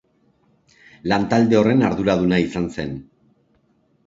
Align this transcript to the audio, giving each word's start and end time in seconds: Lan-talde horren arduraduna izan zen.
Lan-talde 1.13 1.59
horren 1.59 1.83
arduraduna 1.91 2.41
izan 2.47 2.67
zen. 2.79 2.97